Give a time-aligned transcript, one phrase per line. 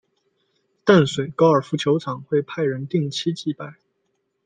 [0.83, 3.75] 淡水高尔夫球场会派人定期祭拜。